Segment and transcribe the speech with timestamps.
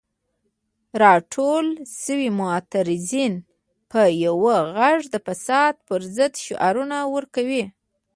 [1.03, 1.65] راټول
[2.03, 3.33] شوي معترضین
[3.91, 4.37] په یو
[4.77, 7.63] غږ د فساد پر ضد شعارونه ورکوي.